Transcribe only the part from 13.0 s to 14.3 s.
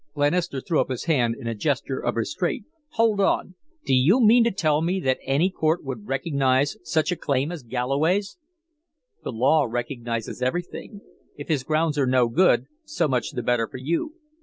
much the better for you."